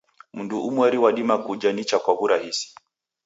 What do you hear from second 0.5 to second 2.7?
umweri wadima kuja nicha na kwa w'urahisi.